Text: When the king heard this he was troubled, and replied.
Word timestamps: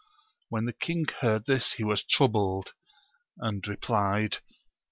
When 0.49 0.65
the 0.65 0.73
king 0.73 1.05
heard 1.19 1.45
this 1.45 1.73
he 1.73 1.83
was 1.83 2.01
troubled, 2.03 2.73
and 3.37 3.67
replied. 3.67 4.37